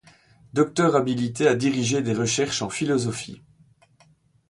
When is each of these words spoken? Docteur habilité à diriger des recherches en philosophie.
Docteur 0.53 0.95
habilité 0.95 1.47
à 1.47 1.53
diriger 1.53 2.01
des 2.01 2.15
recherches 2.15 2.63
en 2.63 2.71
philosophie. 2.71 3.43